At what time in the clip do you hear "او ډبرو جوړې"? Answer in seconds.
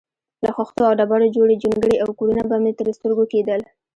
0.87-1.55